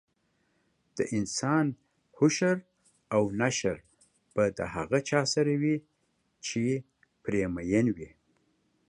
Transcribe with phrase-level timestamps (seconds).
[0.95, 1.67] دانسان
[2.19, 2.57] حشر
[3.15, 3.77] او نشر
[4.35, 5.75] به د هغه چا سره وي
[6.45, 6.63] چې
[7.23, 8.09] پرې مین وي